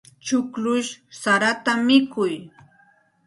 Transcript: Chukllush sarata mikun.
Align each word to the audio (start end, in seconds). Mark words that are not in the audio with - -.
Chukllush 0.25 0.91
sarata 1.21 1.73
mikun. 1.87 2.35